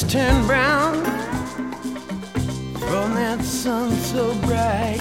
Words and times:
lights 0.00 0.12
turn 0.12 0.46
brown 0.46 1.04
from 2.78 3.14
that 3.14 3.42
sun 3.42 3.90
so 3.92 4.34
bright. 4.46 5.00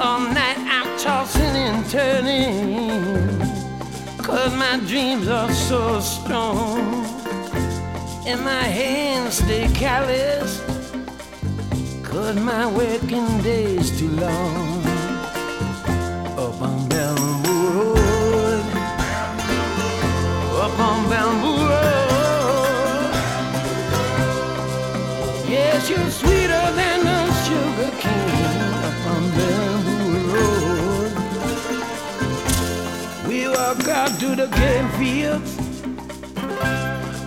All 0.00 0.20
night 0.20 0.58
I'm 0.58 0.98
tossing 0.98 1.42
and 1.42 1.88
turning, 1.90 3.38
cause 4.18 4.54
my 4.56 4.78
dreams 4.86 5.28
are 5.28 5.52
so 5.52 6.00
strong. 6.00 7.04
And 8.26 8.44
my 8.44 8.64
hands 8.64 9.34
stay 9.34 9.68
callous, 9.72 10.60
cause 12.02 12.36
my 12.36 12.66
working 12.66 13.42
day's 13.42 13.98
too 13.98 14.10
long. 14.10 14.84
Up 16.36 16.60
on 16.60 16.88
Bellwood, 16.88 18.64
up 20.64 20.78
on 20.78 21.08
Bellwood. 21.10 21.45
To 34.26 34.34
the 34.34 34.46
game 34.56 34.88
fields. 34.98 35.52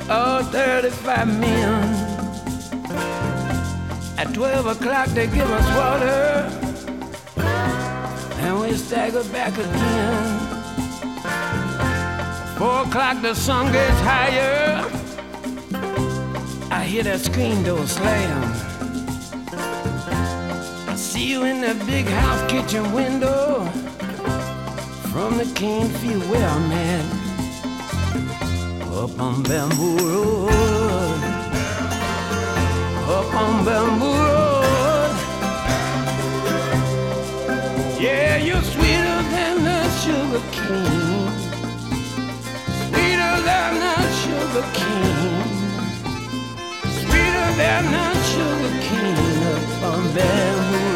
All 0.09 0.43
35 0.43 1.39
men. 1.39 1.83
At 4.17 4.33
12 4.33 4.65
o'clock, 4.65 5.07
they 5.09 5.27
give 5.27 5.49
us 5.49 5.67
water. 5.79 6.19
And 8.43 8.59
we 8.59 8.73
stagger 8.73 9.23
back 9.25 9.53
again. 9.53 10.39
Four 12.57 12.81
o'clock, 12.87 13.21
the 13.21 13.33
sun 13.33 13.71
gets 13.71 13.99
higher. 14.01 14.85
I 16.71 16.83
hear 16.83 17.03
that 17.03 17.19
screen 17.21 17.63
door 17.63 17.85
slam. 17.87 18.43
I 20.89 20.95
see 20.95 21.27
you 21.31 21.43
in 21.43 21.61
the 21.61 21.75
big 21.85 22.05
house 22.07 22.51
kitchen 22.51 22.91
window 22.91 23.88
from 25.11 25.37
the 25.37 25.45
cane 25.55 25.89
field 25.99 26.23
where 26.29 26.47
I'm 26.47 26.71
at. 26.71 27.05
Up 29.01 29.19
on 29.19 29.41
Bamboo 29.43 29.97
Road. 29.97 31.23
Up 33.17 33.33
on 33.43 33.65
Bamboo 33.65 34.19
Road. 34.27 35.15
Yeah, 37.99 38.37
you're 38.37 38.61
sweeter 38.73 39.19
than 39.33 39.55
the 39.69 39.81
sugar 40.01 40.43
cane. 40.57 41.31
Sweeter 42.85 43.35
than 43.49 43.71
the 43.85 43.95
sugar 44.21 44.65
cane. 44.79 45.49
Sweeter 47.01 47.49
than 47.61 47.83
the 47.95 48.07
sugar 48.31 48.73
cane 48.85 49.43
up 49.53 49.83
on 49.91 50.13
Bamboo 50.13 50.88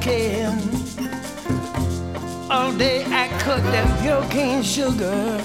can. 0.00 0.58
All 2.50 2.72
day 2.72 3.04
I 3.06 3.28
cook 3.44 3.62
that 3.74 4.02
pure 4.02 4.24
cane 4.30 4.62
sugar, 4.62 5.40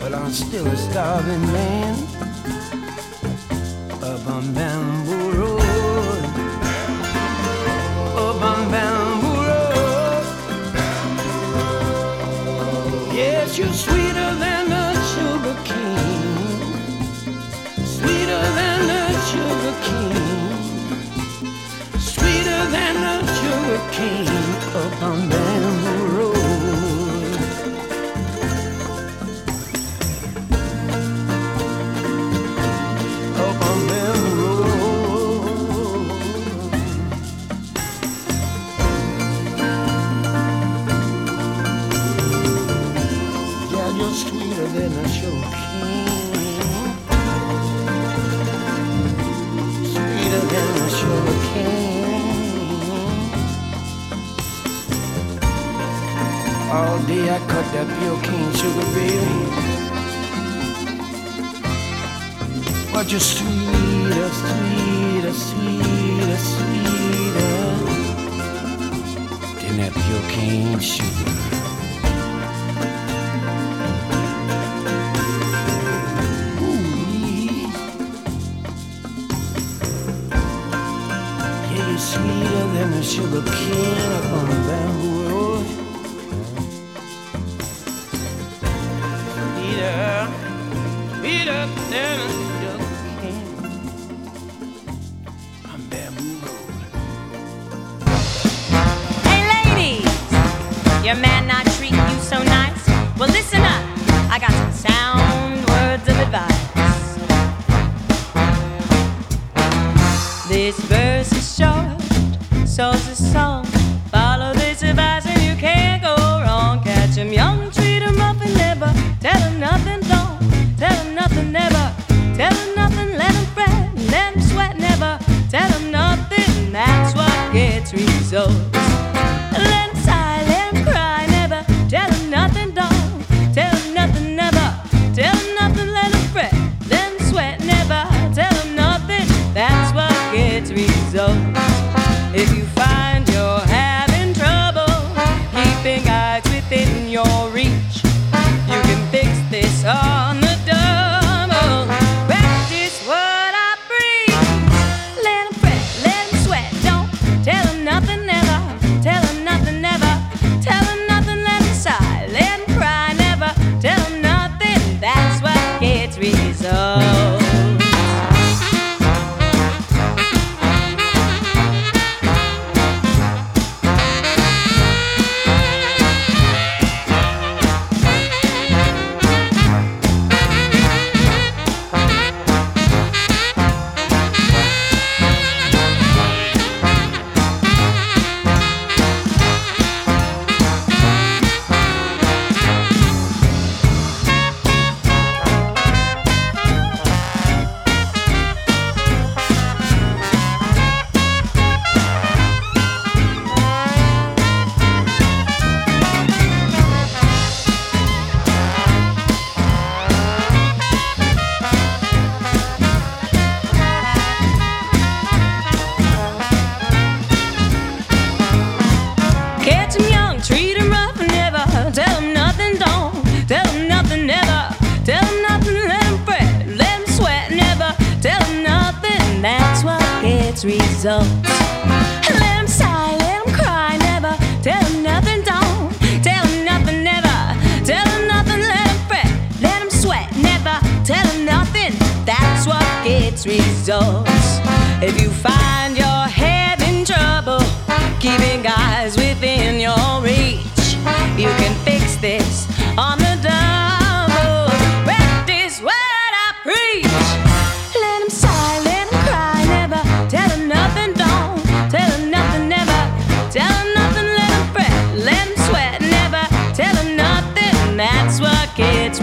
but 0.00 0.14
I'm 0.14 0.30
still 0.30 0.66
a 0.66 0.76
starving 0.76 1.42
man. 1.52 2.13
Sweeter 44.14 44.66
than 44.68 44.92
a 44.92 45.08
sugar 45.08 45.50
cane. 45.58 46.94
sweeter 49.92 50.44
than 50.52 50.72
a 50.82 50.88
sugar 50.98 51.38
cane. 51.48 52.14
All 56.70 56.98
day 57.08 57.24
I 57.28 57.38
cut 57.50 57.66
that 57.74 57.88
pure 57.98 58.18
cane 58.26 58.52
sugar, 58.60 58.86
baby. 58.94 59.34
But 62.92 63.10
you're 63.10 63.20
sweeter, 63.34 64.28
sweeter, 64.40 65.34
sweeter, 65.46 66.38
sweeter 66.52 67.56
than 69.60 69.74
that 69.78 69.92
pure 69.92 70.24
cane 70.30 70.78
sugar. 70.78 71.43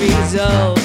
Gets 0.07 0.80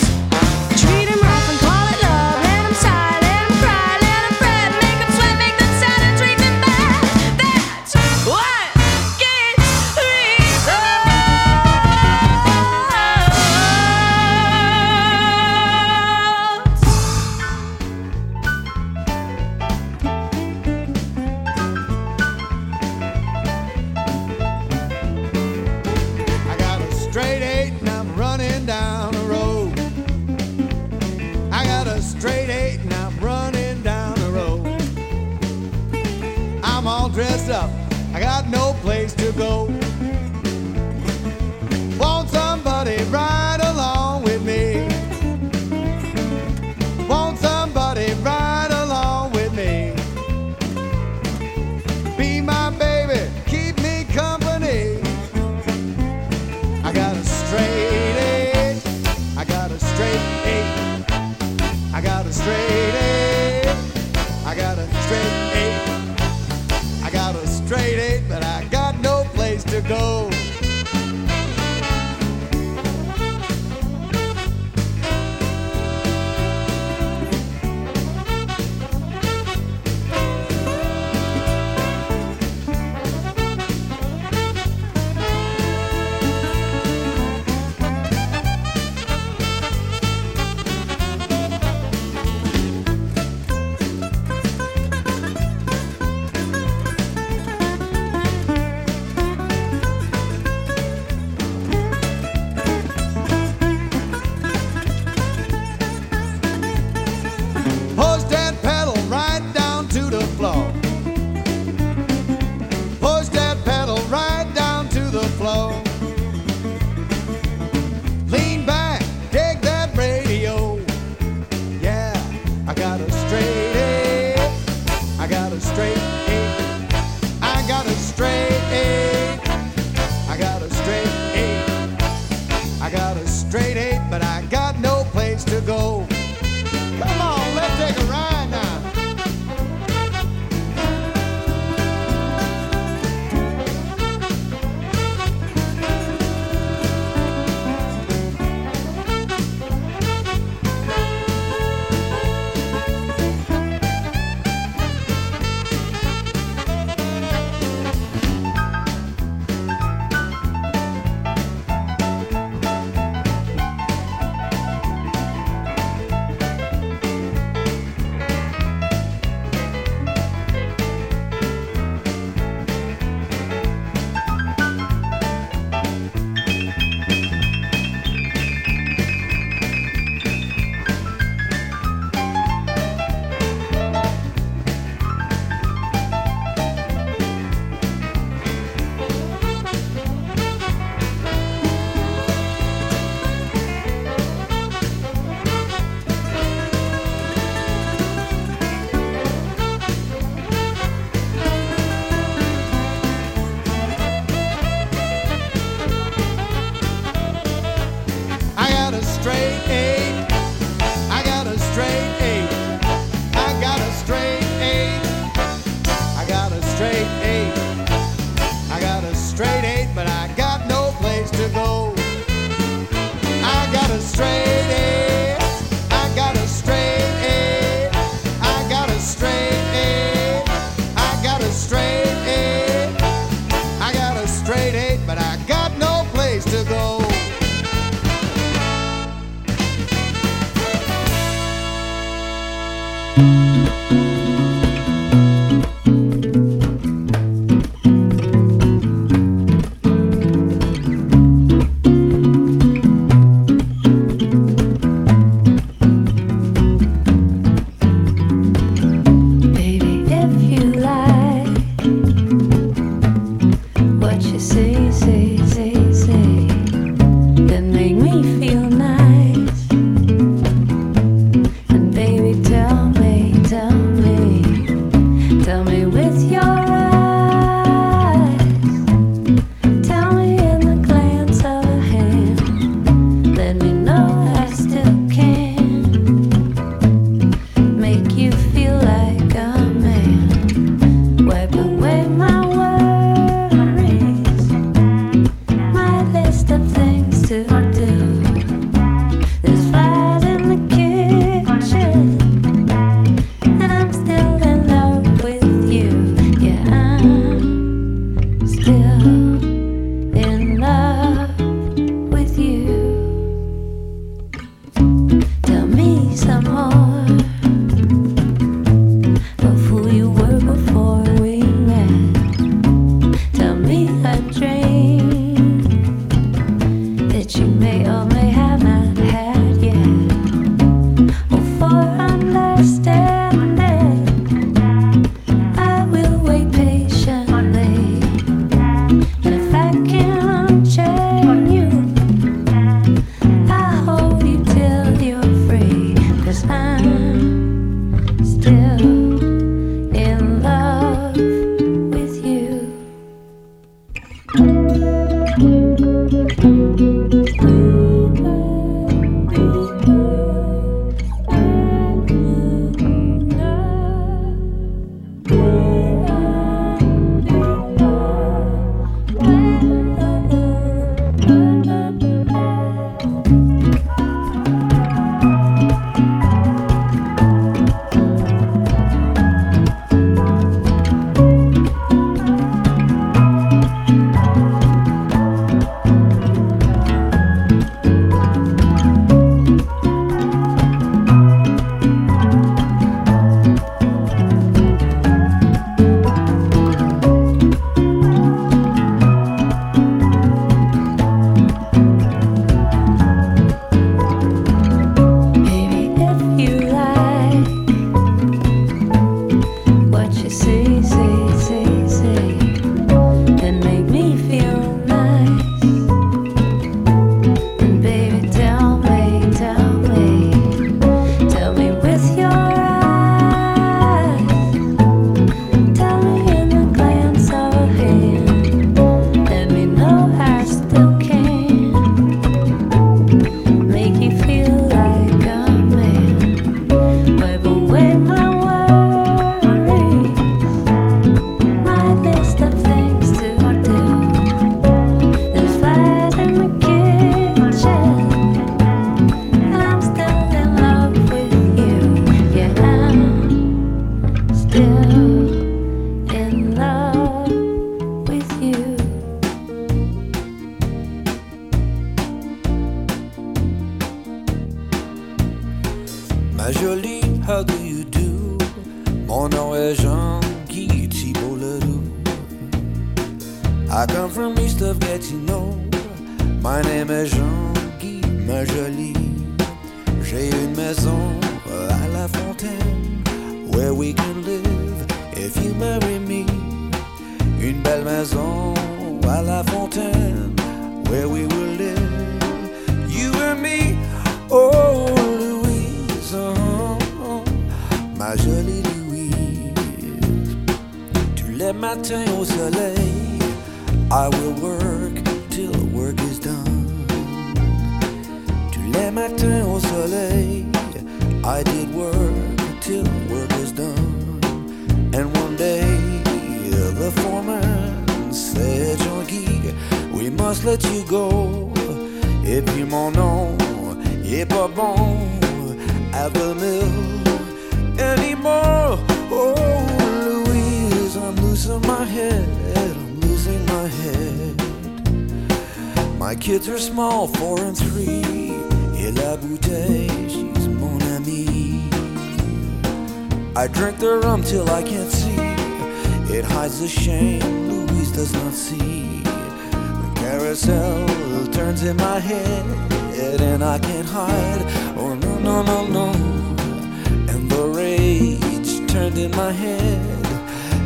hand 558.97 559.13
in 559.13 559.17
my 559.17 559.33
head, 559.33 560.07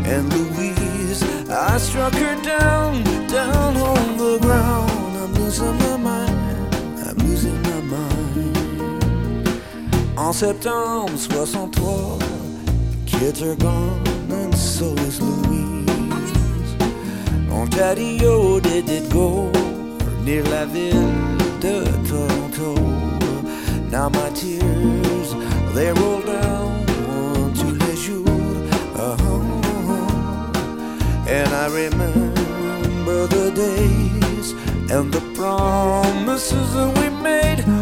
And 0.06 0.32
Louise, 0.32 1.22
I 1.48 1.78
struck 1.78 2.14
her 2.14 2.36
down, 2.42 3.02
down 3.28 3.76
on 3.76 4.16
the 4.16 4.38
ground. 4.40 4.90
I'm 5.16 5.34
losing 5.34 5.76
my 5.78 5.96
mind, 5.96 6.74
I'm 7.06 7.16
losing 7.26 7.60
my 7.62 7.80
mind. 7.80 9.48
En 10.18 10.32
septembre 10.32 11.16
63, 11.16 12.18
kids 13.06 13.42
are 13.42 13.56
gone, 13.56 14.00
and 14.30 14.54
so 14.54 14.94
is 15.06 15.20
Louise. 15.20 15.88
On 17.50 17.68
Daddy-O 17.68 18.56
oh, 18.56 18.60
did 18.60 18.88
it 18.88 19.10
go, 19.10 19.50
near 20.24 20.42
la 20.44 20.64
ville 20.66 21.38
de 21.60 21.84
Toronto. 22.08 22.74
Now 23.90 24.08
my 24.08 24.30
tears, 24.30 25.34
they 25.74 25.92
roll 25.92 26.20
down. 26.22 26.59
And 31.30 31.48
I 31.54 31.68
remember 31.68 33.28
the 33.28 33.52
days 33.54 34.50
and 34.90 35.12
the 35.12 35.20
promises 35.36 36.74
that 36.74 36.98
we 36.98 37.08
made. 37.22 37.79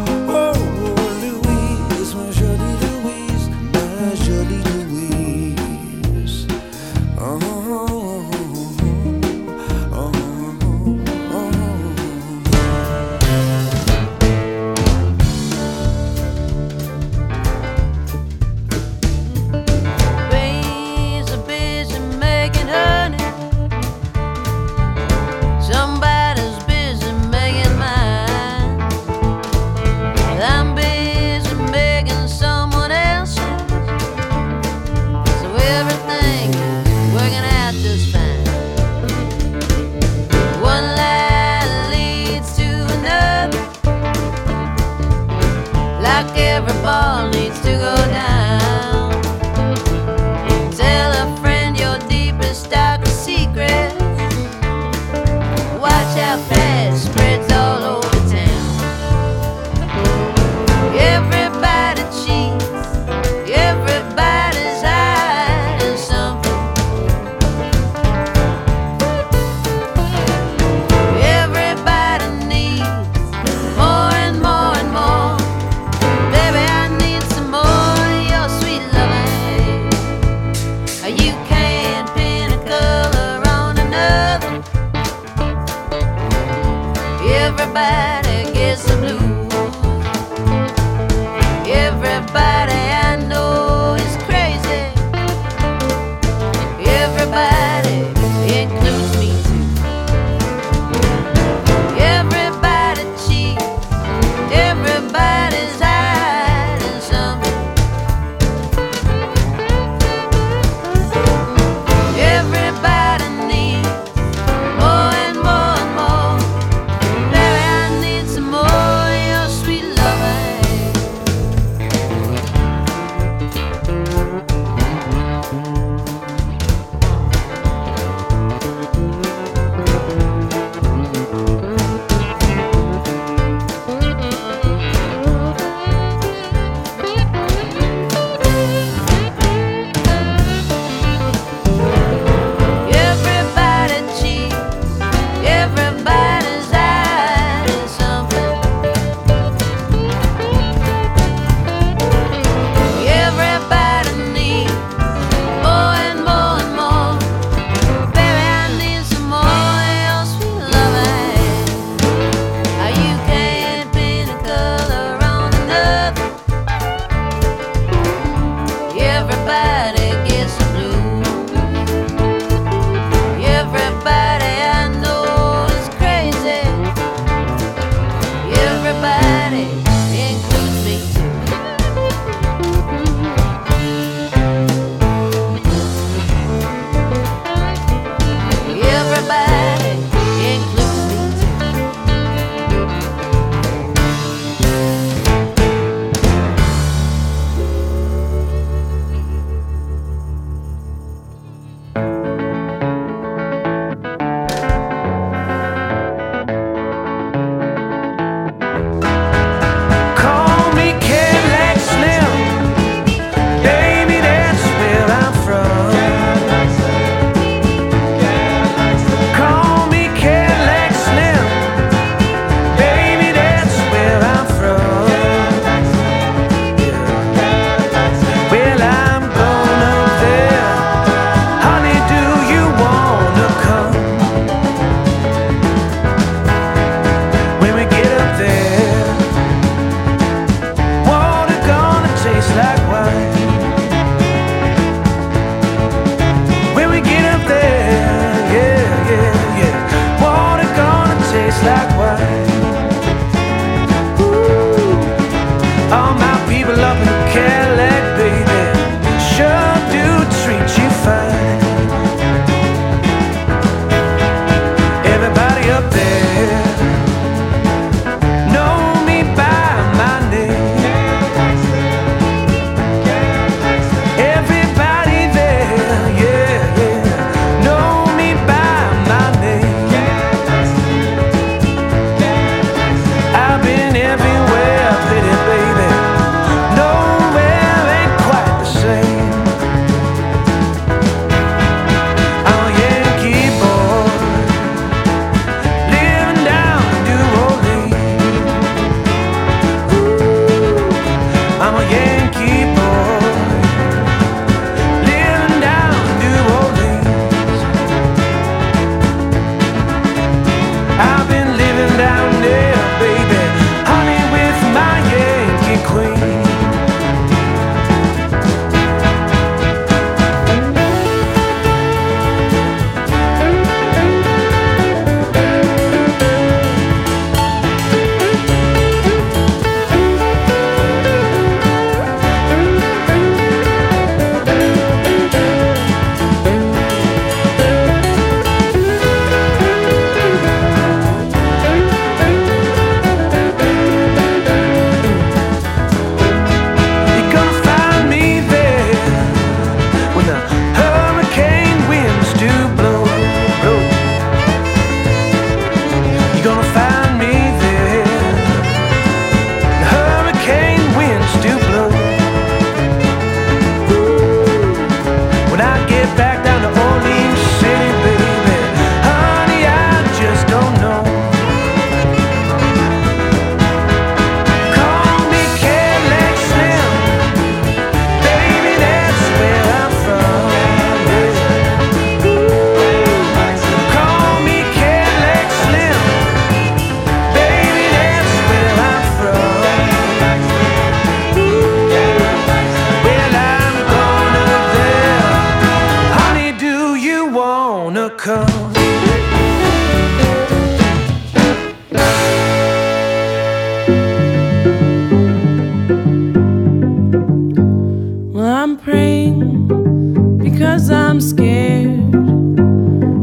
I'm 408.61 408.75
praying 408.75 410.37
because 410.37 410.91
I'm 410.91 411.21
scared 411.21 412.11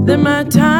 that 0.06 0.18
my 0.18 0.44
time. 0.44 0.75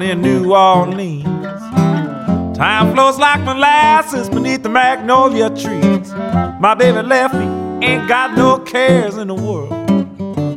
Down 0.00 0.10
in 0.10 0.22
New 0.22 0.52
Orleans. 0.52 1.24
Time 2.56 2.94
flows 2.94 3.18
like 3.18 3.40
molasses 3.40 4.28
beneath 4.28 4.62
the 4.62 4.68
magnolia 4.68 5.50
trees. 5.50 6.12
My 6.60 6.74
baby 6.74 7.02
left 7.02 7.34
me, 7.34 7.46
ain't 7.86 8.08
got 8.08 8.36
no 8.36 8.58
cares 8.58 9.16
in 9.16 9.28
the 9.28 9.34
world. 9.34 9.72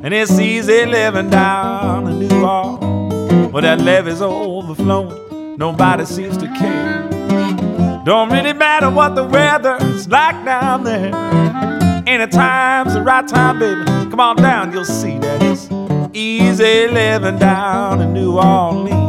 And 0.04 0.14
it's 0.14 0.38
easy 0.40 0.86
living 0.86 1.30
down 1.30 2.08
in 2.08 2.20
New 2.28 2.46
Orleans. 2.46 3.54
Where 3.54 3.62
that 3.62 3.80
levee's 3.80 4.22
overflowing, 4.22 5.58
nobody 5.58 6.06
seems 6.06 6.38
to 6.38 6.48
care. 6.48 8.04
Don't 8.06 8.30
really 8.32 8.54
matter 8.54 8.90
what 8.90 9.16
the 9.16 9.24
weather's 9.24 10.08
like 10.10 10.44
down 10.44 10.84
there. 10.84 11.14
Anytime's 12.06 12.94
the 12.94 13.02
right 13.02 13.28
time, 13.28 13.60
baby. 13.60 13.84
Come 14.10 14.20
on 14.20 14.36
down, 14.38 14.74
you'll 14.74 14.84
see 14.84 15.18
that 15.20 15.42
it's 15.42 15.70
easy 16.14 16.88
living 16.88 17.40
down 17.40 18.02
in 18.02 18.14
New 18.14 18.38
Orleans. 18.38 19.03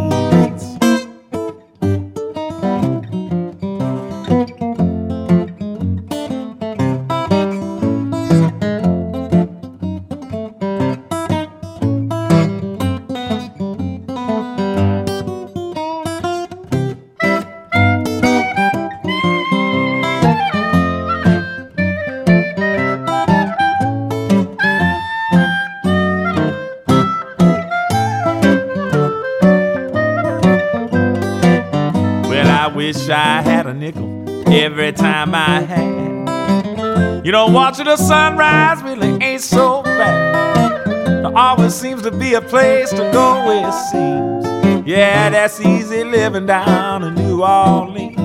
Watching 37.85 38.07
the 38.07 38.09
sunrise 38.09 38.83
really 38.83 39.23
ain't 39.23 39.43
so 39.43 39.83
bad. 39.83 40.87
There 40.87 41.37
always 41.37 41.75
seems 41.75 42.03
to 42.03 42.11
be 42.11 42.35
a 42.35 42.41
place 42.41 42.91
to 42.91 43.11
go, 43.13 43.51
it 43.51 43.73
seems. 43.91 44.87
Yeah, 44.87 45.31
that's 45.31 45.61
easy 45.61 46.05
living 46.05 46.47
down 46.47 47.05
in 47.05 47.15
New 47.15 47.43
Orleans. 47.43 48.17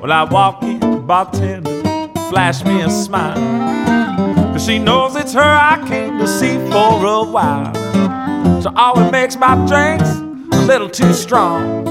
Well, 0.00 0.12
I 0.12 0.24
walk 0.24 0.62
in, 0.62 1.06
bartender, 1.06 1.82
flash 2.30 2.64
me 2.64 2.82
a 2.82 2.90
smile. 2.90 3.34
Cause 4.52 4.64
she 4.64 4.78
knows 4.78 5.16
it's 5.16 5.32
her 5.32 5.40
I 5.40 5.84
came 5.88 6.18
to 6.18 6.28
see 6.28 6.56
for 6.70 7.04
a 7.04 7.24
while. 7.24 7.74
So 8.62 8.72
always 8.76 9.10
makes 9.10 9.36
my 9.36 9.54
drinks 9.66 10.08
a 10.52 10.62
little 10.66 10.88
too 10.88 11.12
strong. 11.12 11.84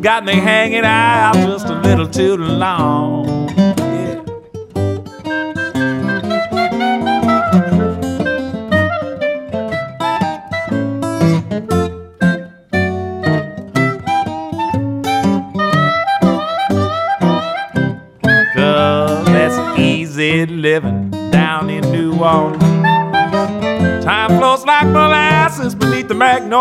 Got 0.00 0.24
me 0.24 0.34
hanging 0.34 0.84
out 0.84 1.34
just 1.34 1.66
a 1.66 1.74
little 1.80 2.08
too 2.08 2.36
long. 2.36 3.21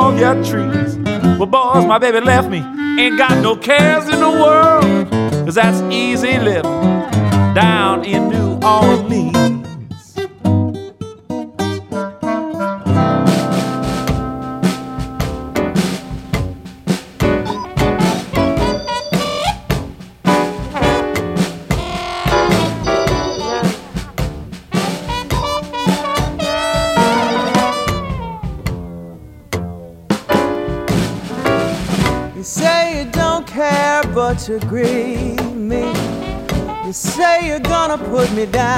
The 0.02 0.16
magnolia 0.16 0.34
trees. 0.44 0.98
Well, 1.38 1.46
boys, 1.46 1.86
my 1.86 1.98
baby 1.98 2.20
left 2.22 2.50
me. 2.50 2.60
Ain't 3.00 3.18
got 3.18 3.42
no 3.42 3.56
cares 3.56 4.06
in 4.06 4.20
the 4.20 4.30
world. 4.30 5.10
Cause 5.46 5.56
that's 5.56 5.82
easy 5.94 6.38
living 6.38 6.64
down 7.54 8.06
in 8.06 8.30
New 8.30 8.60
Orleans. 8.64 9.21
disagree 34.42 35.36
grieve 35.36 35.56
me. 35.56 35.94
You 36.84 36.94
say 36.94 37.46
you're 37.46 37.60
gonna 37.60 38.00
put 38.00 38.32
me 38.32 38.48
down. 38.48 38.71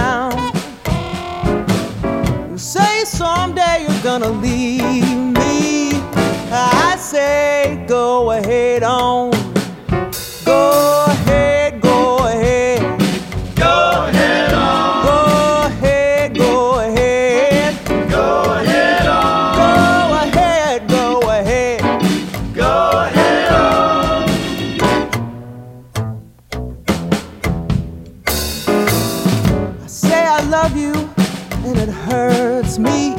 love 30.64 30.78
you 30.78 30.94
and 31.66 31.78
it 31.78 31.90
hurts 31.90 32.80
me. 32.80 33.16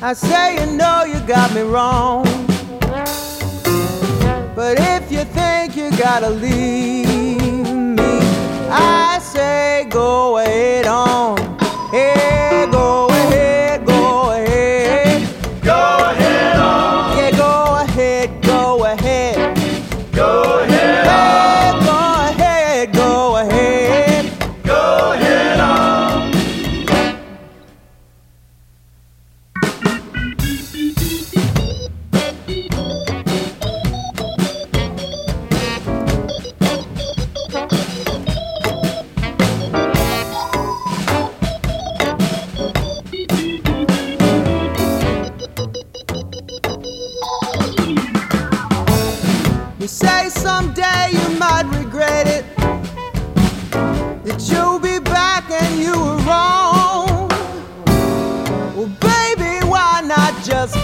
I 0.00 0.14
say 0.14 0.54
you 0.58 0.78
know 0.78 1.04
you 1.04 1.20
got 1.26 1.52
me 1.54 1.60
wrong. 1.60 2.24
But 4.54 4.78
if 4.80 5.12
you 5.12 5.24
think 5.24 5.76
you 5.76 5.90
gotta 5.90 6.30
leave 6.30 7.68
me, 7.98 8.18
I 8.70 9.20
say 9.22 9.86
go 9.90 10.38
ahead 10.38 10.86
on. 10.86 11.41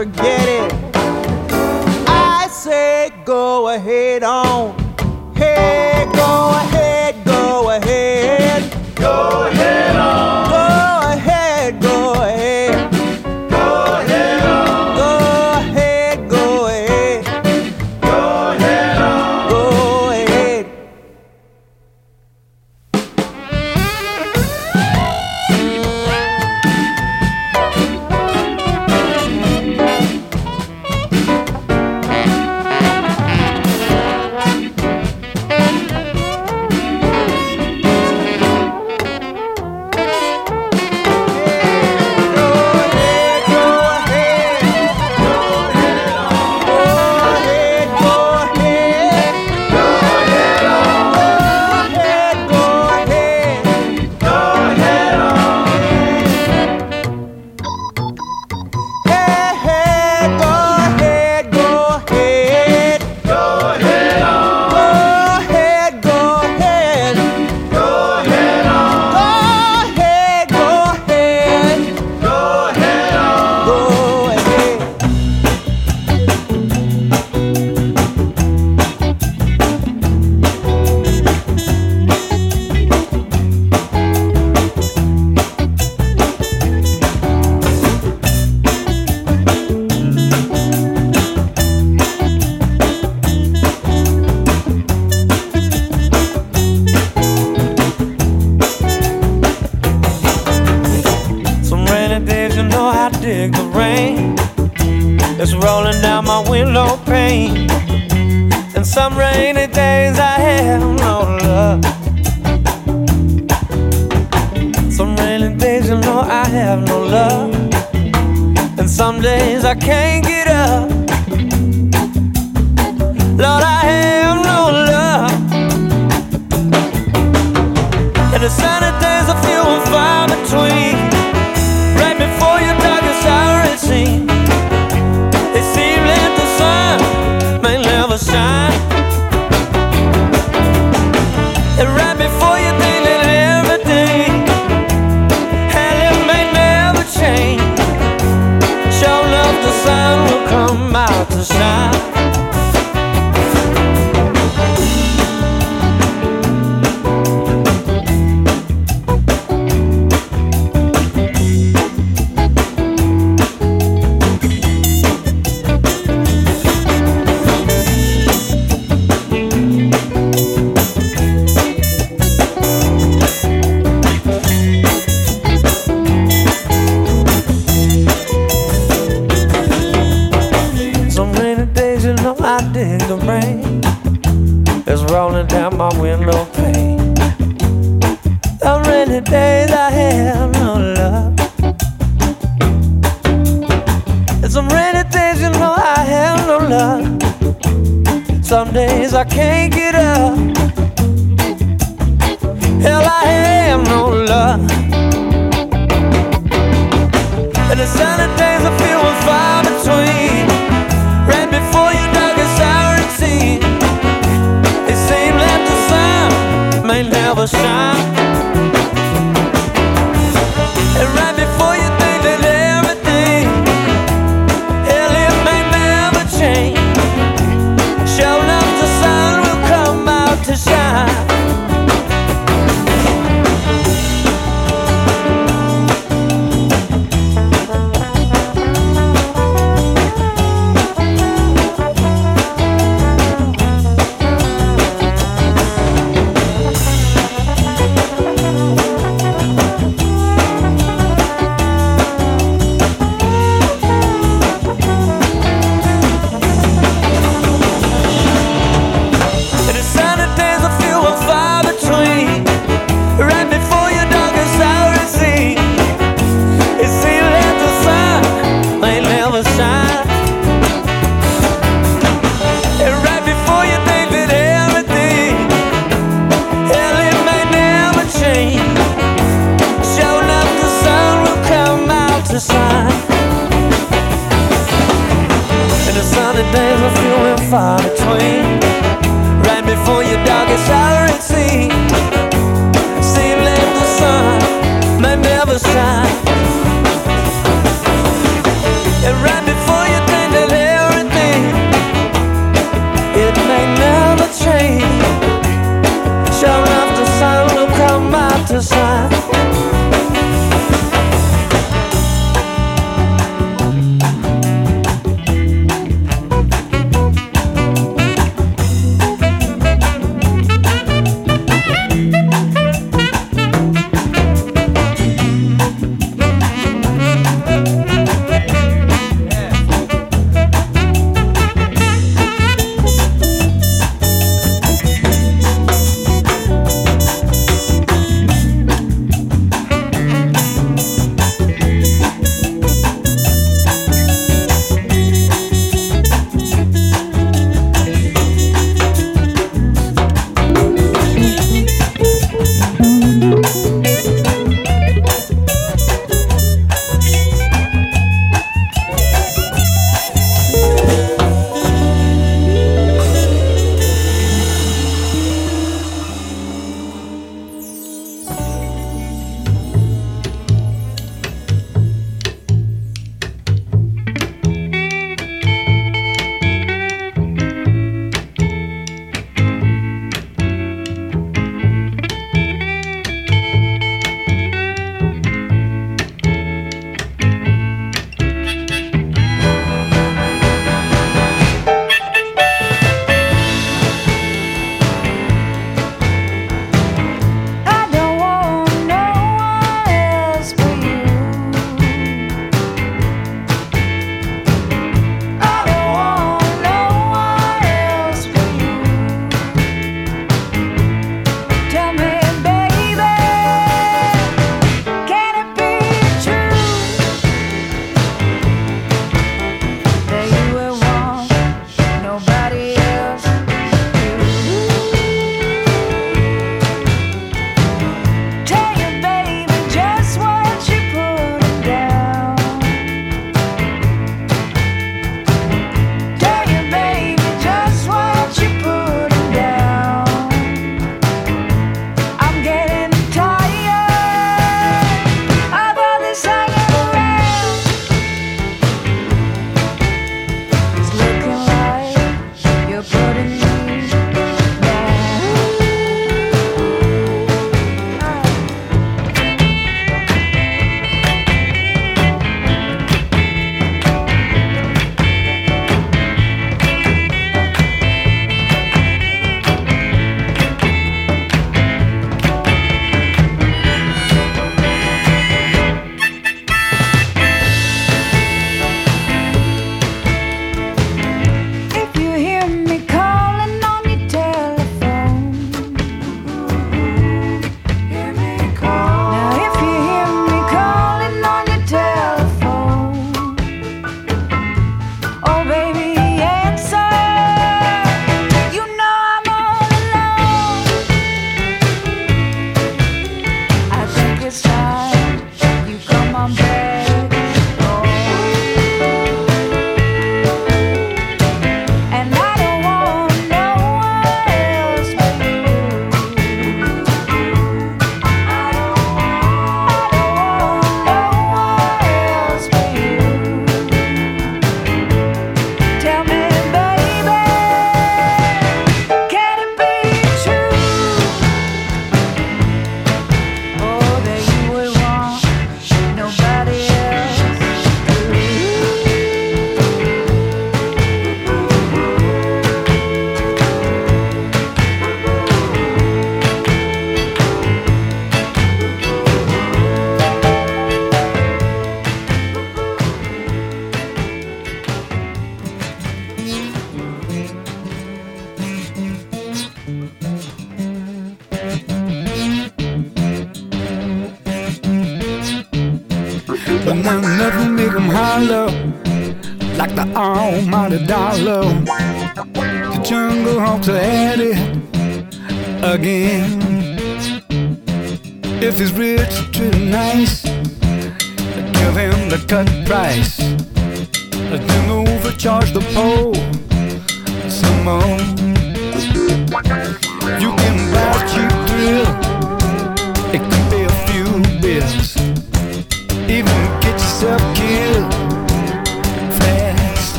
forget 0.00 0.48
it. 0.48 0.72
I 2.08 2.48
say 2.50 3.12
go 3.26 3.68
ahead 3.68 4.22
on. 4.22 4.79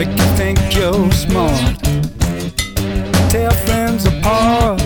Make 0.00 0.18
you 0.18 0.24
think 0.34 0.58
you're 0.74 1.12
smart. 1.12 1.76
Tear 3.30 3.50
friends 3.50 4.06
apart, 4.06 4.80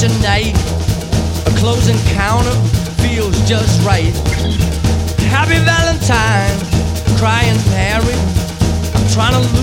such 0.00 0.10
a 0.10 0.22
night. 0.22 0.56
A 1.46 1.58
close 1.58 1.88
encounter 1.88 2.52
feels 3.02 3.36
just 3.46 3.84
right. 3.84 4.14
Happy 5.28 5.58
Valentine, 5.58 6.58
crying 7.18 7.58
Harry. 7.76 8.14
I'm 8.94 9.06
trying 9.12 9.34
to 9.34 9.59